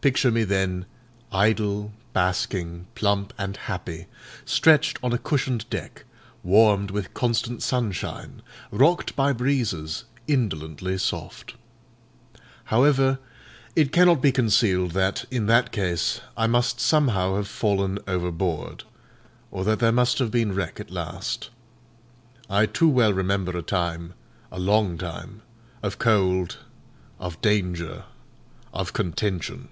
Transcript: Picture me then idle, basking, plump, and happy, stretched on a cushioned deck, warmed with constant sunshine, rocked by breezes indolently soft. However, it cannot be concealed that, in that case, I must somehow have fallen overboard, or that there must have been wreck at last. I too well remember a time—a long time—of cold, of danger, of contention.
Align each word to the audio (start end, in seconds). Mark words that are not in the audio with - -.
Picture 0.00 0.30
me 0.30 0.44
then 0.44 0.86
idle, 1.32 1.92
basking, 2.12 2.86
plump, 2.94 3.34
and 3.36 3.56
happy, 3.56 4.06
stretched 4.46 4.96
on 5.02 5.12
a 5.12 5.18
cushioned 5.18 5.68
deck, 5.68 6.04
warmed 6.42 6.92
with 6.92 7.12
constant 7.12 7.62
sunshine, 7.62 8.40
rocked 8.70 9.14
by 9.16 9.32
breezes 9.34 10.04
indolently 10.26 10.96
soft. 10.96 11.56
However, 12.66 13.18
it 13.76 13.92
cannot 13.92 14.22
be 14.22 14.32
concealed 14.32 14.92
that, 14.92 15.26
in 15.32 15.44
that 15.46 15.72
case, 15.72 16.20
I 16.38 16.46
must 16.46 16.80
somehow 16.80 17.34
have 17.36 17.48
fallen 17.48 17.98
overboard, 18.06 18.84
or 19.50 19.62
that 19.64 19.80
there 19.80 19.92
must 19.92 20.20
have 20.20 20.30
been 20.30 20.54
wreck 20.54 20.78
at 20.80 20.92
last. 20.92 21.50
I 22.48 22.64
too 22.64 22.88
well 22.88 23.12
remember 23.12 23.58
a 23.58 23.62
time—a 23.62 24.58
long 24.58 24.96
time—of 24.96 25.98
cold, 25.98 26.56
of 27.18 27.38
danger, 27.42 28.04
of 28.72 28.92
contention. 28.94 29.68